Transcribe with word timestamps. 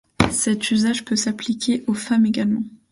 Cet 0.31 0.71
usage 0.71 1.05
peut 1.05 1.15
s'appliquer 1.15 1.83
aux 1.85 1.93
femmes 1.93 2.25
également. 2.25 2.63